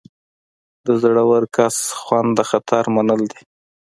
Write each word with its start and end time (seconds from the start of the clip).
د 0.85 0.87
زړور 1.01 1.43
کس 1.55 1.75
خوند 2.01 2.29
د 2.37 2.39
خطر 2.49 2.83
منل 2.95 3.21
دي. 3.31 3.41